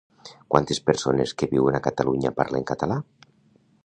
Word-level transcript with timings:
Quantes 0.53 0.79
persones 0.89 1.33
que 1.41 1.49
viuen 1.53 1.77
a 1.79 1.83
Catalunya 1.89 2.33
parlen 2.41 2.65
català? 2.73 2.99